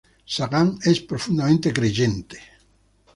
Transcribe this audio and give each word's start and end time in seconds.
Sagan 0.25 0.79
es 0.81 0.99
profundamente 0.99 1.71
creyente. 1.71 2.39